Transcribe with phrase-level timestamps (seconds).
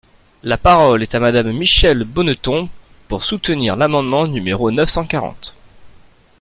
[0.41, 2.69] La parole est à Madame Michèle Bonneton,
[3.07, 5.55] pour soutenir l’amendement numéro neuf cent quarante.